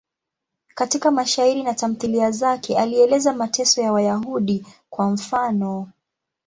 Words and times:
Katika 0.75 1.11
mashairi 1.11 1.63
na 1.63 1.73
tamthiliya 1.73 2.31
zake 2.31 2.77
alieleza 2.77 3.33
mateso 3.33 3.81
ya 3.81 3.93
Wayahudi, 3.93 4.65
kwa 4.89 5.09
mfano. 5.09 5.89